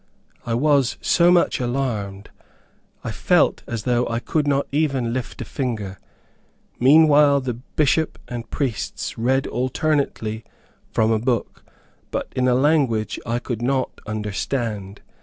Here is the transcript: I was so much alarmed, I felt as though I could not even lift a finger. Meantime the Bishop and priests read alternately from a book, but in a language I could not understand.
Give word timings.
I 0.47 0.55
was 0.55 0.97
so 0.99 1.29
much 1.29 1.59
alarmed, 1.59 2.31
I 3.03 3.11
felt 3.11 3.61
as 3.67 3.83
though 3.83 4.07
I 4.07 4.17
could 4.17 4.47
not 4.47 4.65
even 4.71 5.13
lift 5.13 5.41
a 5.43 5.45
finger. 5.45 5.99
Meantime 6.79 7.43
the 7.43 7.53
Bishop 7.53 8.17
and 8.27 8.49
priests 8.49 9.15
read 9.19 9.45
alternately 9.45 10.43
from 10.91 11.11
a 11.11 11.19
book, 11.19 11.63
but 12.09 12.33
in 12.35 12.47
a 12.47 12.55
language 12.55 13.19
I 13.27 13.37
could 13.37 13.61
not 13.61 13.91
understand. 14.07 15.01